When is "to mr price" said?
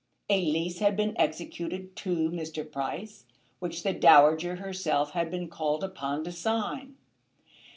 1.97-3.27